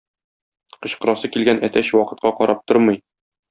Кычкырасы 0.85 1.31
килгән 1.37 1.61
әтәч 1.69 1.93
вакытка 1.99 2.35
карап 2.41 2.65
тормый. 2.73 3.03